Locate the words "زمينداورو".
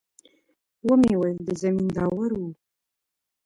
1.61-2.43